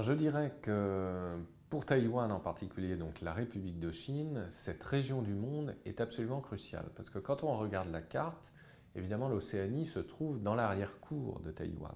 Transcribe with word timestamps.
Je 0.00 0.12
dirais 0.12 0.52
que 0.60 1.38
pour 1.70 1.86
Taïwan 1.86 2.32
en 2.32 2.40
particulier, 2.40 2.96
donc 2.96 3.20
la 3.20 3.32
République 3.32 3.78
de 3.78 3.92
Chine, 3.92 4.44
cette 4.50 4.82
région 4.82 5.22
du 5.22 5.34
monde 5.34 5.76
est 5.84 6.00
absolument 6.00 6.40
cruciale. 6.40 6.86
Parce 6.96 7.10
que 7.10 7.20
quand 7.20 7.44
on 7.44 7.56
regarde 7.56 7.90
la 7.90 8.02
carte, 8.02 8.52
évidemment 8.96 9.28
l'Océanie 9.28 9.86
se 9.86 10.00
trouve 10.00 10.42
dans 10.42 10.56
l'arrière-cour 10.56 11.40
de 11.40 11.52
Taïwan. 11.52 11.94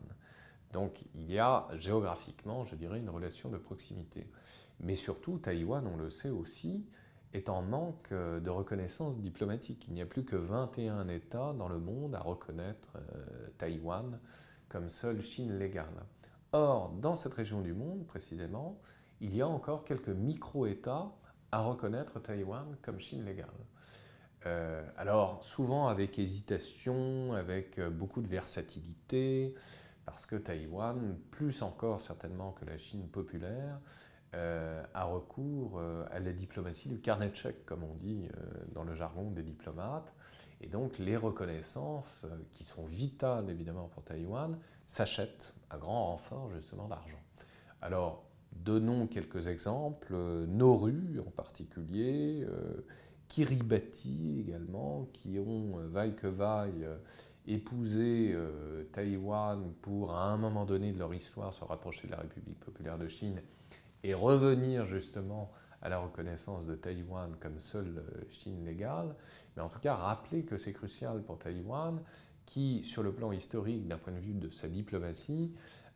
Donc 0.72 1.06
il 1.16 1.32
y 1.32 1.40
a 1.40 1.66
géographiquement, 1.76 2.64
je 2.64 2.76
dirais, 2.76 3.00
une 3.00 3.10
relation 3.10 3.48
de 3.48 3.58
proximité. 3.58 4.30
Mais 4.78 4.94
surtout, 4.94 5.38
Taïwan, 5.38 5.84
on 5.86 5.96
le 5.96 6.10
sait 6.10 6.30
aussi, 6.30 6.86
est 7.32 7.48
en 7.48 7.62
manque 7.62 8.12
de 8.12 8.50
reconnaissance 8.50 9.18
diplomatique. 9.18 9.86
Il 9.88 9.94
n'y 9.94 10.02
a 10.02 10.06
plus 10.06 10.24
que 10.24 10.36
21 10.36 11.08
États 11.08 11.52
dans 11.52 11.68
le 11.68 11.80
monde 11.80 12.14
à 12.14 12.20
reconnaître 12.20 12.90
euh, 12.96 13.48
Taïwan 13.58 14.20
comme 14.68 14.88
seule 14.88 15.20
Chine 15.20 15.58
légale. 15.58 16.04
Or, 16.52 16.90
dans 16.90 17.14
cette 17.14 17.34
région 17.34 17.60
du 17.60 17.74
monde, 17.74 18.06
précisément, 18.06 18.80
il 19.20 19.34
y 19.36 19.42
a 19.42 19.48
encore 19.48 19.84
quelques 19.84 20.08
micro-États 20.08 21.12
à 21.52 21.60
reconnaître 21.60 22.20
Taïwan 22.20 22.76
comme 22.82 23.00
Chine 23.00 23.24
légale. 23.24 23.48
Euh, 24.46 24.86
alors, 24.96 25.44
souvent 25.44 25.88
avec 25.88 26.18
hésitation, 26.18 27.32
avec 27.32 27.80
beaucoup 27.80 28.22
de 28.22 28.28
versatilité, 28.28 29.54
parce 30.06 30.24
que 30.24 30.36
Taïwan, 30.36 31.18
plus 31.30 31.60
encore 31.62 32.00
certainement 32.00 32.52
que 32.52 32.64
la 32.64 32.78
Chine 32.78 33.08
populaire, 33.08 33.78
euh, 34.34 34.82
a 34.92 35.04
recours 35.04 35.78
euh, 35.78 36.04
à 36.10 36.18
la 36.18 36.32
diplomatie 36.32 36.88
du 36.88 37.00
carnet 37.00 37.30
de 37.30 37.34
chèques, 37.34 37.64
comme 37.64 37.82
on 37.82 37.94
dit 37.94 38.28
euh, 38.28 38.64
dans 38.74 38.84
le 38.84 38.94
jargon 38.94 39.30
des 39.30 39.42
diplomates. 39.42 40.12
Et 40.60 40.68
donc 40.68 40.98
les 40.98 41.16
reconnaissances, 41.16 42.24
qui 42.54 42.64
sont 42.64 42.84
vitales 42.84 43.48
évidemment 43.50 43.88
pour 43.88 44.02
Taïwan, 44.02 44.58
s'achètent 44.86 45.54
à 45.70 45.78
grand 45.78 46.06
renfort 46.06 46.50
justement 46.50 46.88
d'argent. 46.88 47.20
Alors, 47.82 48.24
donnons 48.52 49.06
quelques 49.06 49.46
exemples. 49.46 50.14
Nauru 50.48 51.20
en 51.24 51.30
particulier, 51.30 52.44
Kiribati 53.28 54.40
également, 54.40 55.08
qui 55.12 55.38
ont, 55.38 55.76
vaille 55.88 56.16
que 56.16 56.26
vaille, 56.26 56.88
épousé 57.46 58.36
Taïwan 58.92 59.72
pour, 59.80 60.14
à 60.14 60.24
un 60.24 60.36
moment 60.36 60.64
donné 60.64 60.92
de 60.92 60.98
leur 60.98 61.14
histoire, 61.14 61.54
se 61.54 61.62
rapprocher 61.62 62.08
de 62.08 62.12
la 62.12 62.18
République 62.18 62.58
populaire 62.58 62.98
de 62.98 63.06
Chine 63.06 63.40
et 64.02 64.14
revenir 64.14 64.84
justement 64.84 65.52
à 65.82 65.88
la 65.88 65.98
reconnaissance 65.98 66.66
de 66.66 66.74
Taïwan 66.74 67.34
comme 67.40 67.58
seule 67.58 67.98
euh, 67.98 68.24
Chine 68.30 68.64
légale, 68.64 69.14
mais 69.56 69.62
en 69.62 69.68
tout 69.68 69.78
cas 69.78 69.94
rappeler 69.94 70.44
que 70.44 70.56
c'est 70.56 70.72
crucial 70.72 71.22
pour 71.22 71.38
Taïwan, 71.38 72.00
qui, 72.46 72.82
sur 72.84 73.02
le 73.02 73.12
plan 73.12 73.30
historique, 73.32 73.86
d'un 73.86 73.98
point 73.98 74.12
de 74.12 74.18
vue 74.18 74.32
de 74.32 74.48
sa 74.50 74.68
diplomatie, 74.68 75.52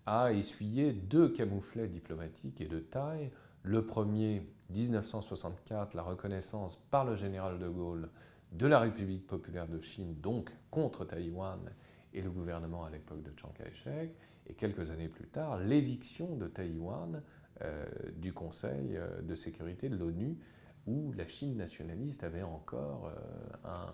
a 0.07 0.33
essuyé 0.33 0.93
deux 0.93 1.31
camouflets 1.31 1.89
diplomatiques 1.89 2.61
et 2.61 2.67
de 2.67 2.79
taille. 2.79 3.31
Le 3.63 3.87
premier, 3.87 4.47
1964, 4.71 5.95
la 5.95 6.03
reconnaissance 6.03 6.77
par 6.91 7.05
le 7.05 7.17
général 7.17 7.59
de 7.59 7.69
Gaulle 7.69 8.09
de 8.53 8.67
la 8.67 8.81
République 8.81 9.27
populaire 9.27 9.67
de 9.67 9.81
Chine, 9.81 10.15
donc 10.21 10.53
contre 10.71 11.05
Taïwan 11.05 11.59
et 12.13 12.21
le 12.21 12.31
gouvernement 12.31 12.85
à 12.85 12.91
l'époque 12.91 13.23
de 13.23 13.33
Chiang 13.35 13.53
Kai-shek, 13.57 14.15
et 14.47 14.55
quelques 14.55 14.91
années 14.91 15.09
plus 15.09 15.29
tard, 15.29 15.59
l'éviction 15.59 16.37
de 16.37 16.49
Taïwan 16.49 17.23
du 18.17 18.33
Conseil 18.33 18.97
euh, 18.97 19.23
de 19.23 19.35
sécurité 19.35 19.89
de 19.89 19.97
l'ONU, 19.97 20.39
où 20.87 21.13
la 21.13 21.27
Chine 21.27 21.57
nationaliste 21.57 22.25
avait 22.25 22.43
encore 22.43 23.11
euh, 23.67 23.87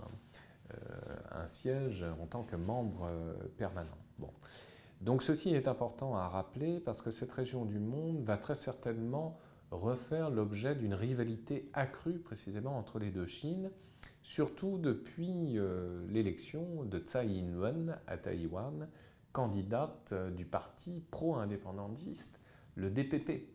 un, 1.30 1.46
siège 1.46 2.04
en 2.20 2.26
tant 2.26 2.44
que 2.44 2.56
membre 2.56 3.08
permanent. 3.56 3.96
Bon. 4.18 4.30
Donc 5.00 5.22
ceci 5.22 5.54
est 5.54 5.66
important 5.66 6.14
à 6.14 6.28
rappeler 6.28 6.78
parce 6.80 7.00
que 7.00 7.10
cette 7.10 7.32
région 7.32 7.64
du 7.64 7.78
monde 7.78 8.22
va 8.22 8.36
très 8.36 8.54
certainement 8.54 9.38
refaire 9.70 10.28
l'objet 10.28 10.74
d'une 10.74 10.92
rivalité 10.92 11.70
accrue 11.72 12.18
précisément 12.18 12.76
entre 12.76 12.98
les 12.98 13.10
deux 13.10 13.24
Chines, 13.24 13.70
surtout 14.22 14.76
depuis 14.76 15.58
l'élection 16.08 16.84
de 16.84 16.98
Tsai 16.98 17.26
Ing-wen 17.26 17.96
à 18.06 18.18
Taïwan, 18.18 18.88
candidate 19.32 20.12
du 20.34 20.44
parti 20.44 21.02
pro-indépendantiste 21.10 22.40
le 22.78 22.90
DPP, 22.90 23.48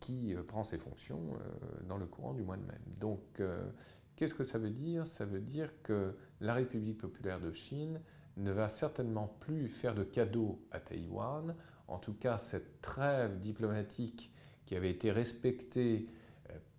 qui 0.00 0.34
euh, 0.34 0.42
prend 0.42 0.64
ses 0.64 0.78
fonctions 0.78 1.22
euh, 1.32 1.82
dans 1.88 1.96
le 1.96 2.06
courant 2.06 2.34
du 2.34 2.42
mois 2.42 2.56
de 2.56 2.64
mai. 2.66 2.78
Donc, 3.00 3.22
euh, 3.40 3.70
qu'est-ce 4.16 4.34
que 4.34 4.44
ça 4.44 4.58
veut 4.58 4.70
dire? 4.70 5.06
Ça 5.06 5.24
veut 5.24 5.40
dire 5.40 5.70
que 5.82 6.14
la 6.40 6.54
République 6.54 6.98
populaire 6.98 7.40
de 7.40 7.52
Chine 7.52 8.00
ne 8.36 8.50
va 8.50 8.68
certainement 8.68 9.28
plus 9.40 9.68
faire 9.68 9.94
de 9.94 10.02
cadeaux 10.02 10.60
à 10.72 10.80
Taïwan. 10.80 11.54
En 11.86 11.98
tout 11.98 12.14
cas, 12.14 12.38
cette 12.38 12.80
trêve 12.80 13.38
diplomatique 13.38 14.32
qui 14.66 14.76
avait 14.76 14.90
été 14.90 15.10
respectée 15.12 16.08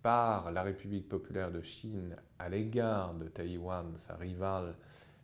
par 0.02 0.52
la 0.52 0.62
République 0.62 1.08
populaire 1.08 1.50
de 1.50 1.62
Chine 1.62 2.16
à 2.38 2.48
l'égard 2.48 3.14
de 3.14 3.26
Taïwan, 3.26 3.96
sa 3.96 4.14
rivale, 4.16 4.76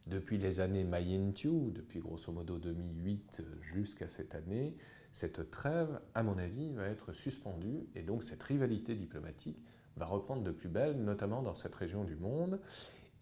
depuis 0.07 0.39
les 0.39 0.61
années 0.61 0.85
Mayintiu, 0.85 1.71
depuis 1.71 2.01
grosso 2.01 2.33
modo 2.33 2.59
2008 2.59 3.43
jusqu'à 3.61 4.09
cette 4.09 4.35
année, 4.35 4.77
cette 5.13 5.51
trêve, 5.51 6.01
à 6.15 6.23
mon 6.23 6.39
avis, 6.39 6.73
va 6.73 6.87
être 6.87 7.13
suspendue 7.13 7.87
et 7.95 8.03
donc 8.03 8.23
cette 8.23 8.43
rivalité 8.43 8.95
diplomatique 8.95 9.59
va 9.97 10.07
reprendre 10.07 10.43
de 10.43 10.51
plus 10.51 10.69
belle, 10.69 10.97
notamment 10.97 11.43
dans 11.43 11.55
cette 11.55 11.75
région 11.75 12.05
du 12.05 12.17
monde. 12.17 12.59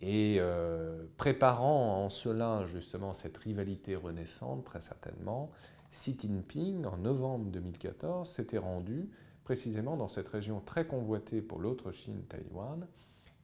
Et 0.01 0.37
euh, 0.39 1.05
préparant 1.17 2.05
en 2.05 2.09
cela 2.09 2.65
justement 2.65 3.13
cette 3.13 3.37
rivalité 3.37 3.97
renaissante, 3.97 4.65
très 4.65 4.81
certainement, 4.81 5.51
Xi 5.93 6.17
Jinping, 6.19 6.87
en 6.87 6.97
novembre 6.97 7.51
2014, 7.51 8.29
s'était 8.29 8.59
rendu 8.59 9.11
précisément 9.45 9.97
dans 9.97 10.09
cette 10.09 10.29
région 10.29 10.61
très 10.61 10.87
convoitée 10.87 11.43
pour 11.43 11.59
l'autre 11.59 11.91
Chine, 11.91 12.23
Taïwan, 12.29 12.87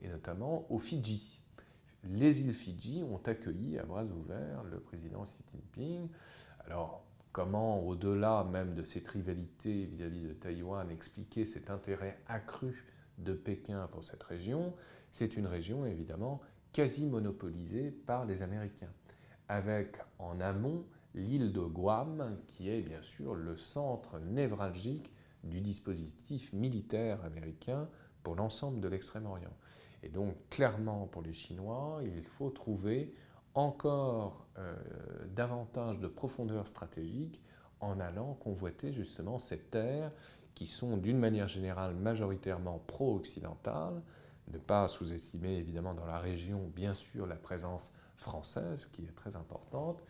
et 0.00 0.08
notamment 0.08 0.64
aux 0.70 0.78
Fidji. 0.78 1.40
Les 2.12 2.40
îles 2.40 2.52
Fidji 2.52 3.02
ont 3.02 3.20
accueilli 3.24 3.78
à 3.78 3.84
bras 3.84 4.04
ouverts 4.04 4.62
le 4.70 4.78
président 4.78 5.24
Xi 5.24 5.42
Jinping. 5.50 6.08
Alors, 6.64 7.04
comment, 7.32 7.80
au-delà 7.84 8.44
même 8.44 8.74
de 8.74 8.84
cette 8.84 9.08
rivalité 9.08 9.86
vis-à-vis 9.86 10.22
de 10.22 10.32
Taïwan, 10.32 10.90
expliquer 10.90 11.44
cet 11.46 11.68
intérêt 11.70 12.18
accru 12.28 12.86
de 13.18 13.32
Pékin 13.32 13.88
pour 13.88 14.04
cette 14.04 14.22
région, 14.22 14.74
c'est 15.10 15.36
une 15.36 15.46
région 15.46 15.84
évidemment 15.84 16.40
quasi 16.72 17.06
monopolisée 17.06 17.90
par 17.90 18.24
les 18.24 18.42
Américains, 18.42 18.92
avec 19.48 19.96
en 20.18 20.40
amont 20.40 20.84
l'île 21.14 21.52
de 21.52 21.60
Guam, 21.60 22.36
qui 22.46 22.68
est 22.68 22.82
bien 22.82 23.02
sûr 23.02 23.34
le 23.34 23.56
centre 23.56 24.18
névralgique 24.20 25.10
du 25.42 25.60
dispositif 25.60 26.52
militaire 26.52 27.24
américain 27.24 27.88
pour 28.22 28.36
l'ensemble 28.36 28.80
de 28.80 28.88
l'Extrême-Orient. 28.88 29.54
Et 30.02 30.08
donc 30.08 30.36
clairement 30.50 31.06
pour 31.06 31.22
les 31.22 31.32
Chinois, 31.32 32.00
il 32.04 32.24
faut 32.24 32.50
trouver 32.50 33.14
encore 33.54 34.46
euh, 34.58 34.76
davantage 35.34 35.98
de 35.98 36.08
profondeur 36.08 36.66
stratégique 36.66 37.40
en 37.80 38.00
allant 38.00 38.34
convoiter 38.34 38.92
justement 38.92 39.38
ces 39.38 39.58
terres 39.58 40.12
qui 40.54 40.66
sont 40.66 40.96
d'une 40.96 41.18
manière 41.18 41.48
générale 41.48 41.94
majoritairement 41.94 42.82
pro-occidentales, 42.86 44.02
ne 44.48 44.58
pas 44.58 44.88
sous-estimer 44.88 45.56
évidemment 45.56 45.94
dans 45.94 46.06
la 46.06 46.18
région 46.18 46.70
bien 46.74 46.94
sûr 46.94 47.26
la 47.26 47.36
présence 47.36 47.92
française 48.16 48.86
qui 48.86 49.02
est 49.02 49.14
très 49.14 49.36
importante, 49.36 50.02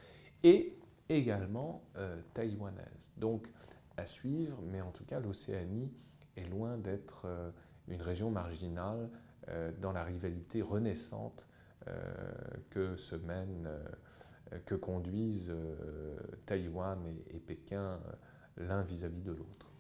et 0.43 0.79
également 1.09 1.83
euh, 1.97 2.21
taïwanaise. 2.35 3.13
Donc 3.17 3.49
à 3.97 4.07
suivre, 4.07 4.59
mais 4.63 4.81
en 4.81 4.91
tout 4.91 5.05
cas 5.05 5.19
l'Océanie 5.19 5.93
est 6.37 6.49
loin 6.49 6.77
d'être 6.77 7.23
euh, 7.25 7.51
une 7.89 8.03
région 8.03 8.31
marginale 8.31 9.09
dans 9.81 9.93
la 9.93 10.03
rivalité 10.03 10.63
renaissante 10.63 11.47
euh, 11.89 11.93
que 12.71 12.97
se 12.97 13.15
euh, 13.67 14.59
que 14.65 14.75
conduisent 14.75 15.51
euh, 15.51 16.17
Taïwan 16.45 16.99
et, 17.31 17.39
Pékin 17.39 18.01
l'un 18.57 18.83
vis-à-vis 18.83 19.23
de 19.23 19.31
l'autre. 19.31 19.71